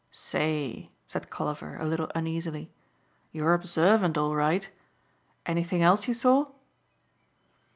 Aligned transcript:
"Say," 0.13 0.89
said 1.05 1.29
Colliver 1.29 1.77
a 1.77 1.85
little 1.85 2.09
uneasily, 2.15 2.71
"you're 3.31 3.53
observant 3.53 4.17
all 4.17 4.33
right. 4.35 4.67
Anything 5.45 5.83
else 5.83 6.07
you 6.07 6.15
saw?" 6.15 6.47